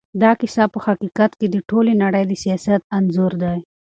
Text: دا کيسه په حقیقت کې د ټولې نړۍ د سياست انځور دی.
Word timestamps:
دا 0.21 0.31
کيسه 0.39 0.63
په 0.73 0.79
حقیقت 0.87 1.31
کې 1.39 1.47
د 1.49 1.55
ټولې 1.69 1.93
نړۍ 2.03 2.23
د 2.27 2.33
سياست 2.43 2.81
انځور 2.97 3.33
دی. 3.43 3.57